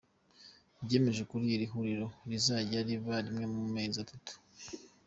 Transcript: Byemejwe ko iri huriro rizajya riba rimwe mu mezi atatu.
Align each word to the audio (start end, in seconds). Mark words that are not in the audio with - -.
Byemejwe 0.83 1.23
ko 1.31 1.35
iri 1.55 1.65
huriro 1.71 2.07
rizajya 2.29 2.79
riba 2.87 3.15
rimwe 3.25 3.45
mu 3.53 3.61
mezi 3.75 3.97
atatu. 4.03 4.33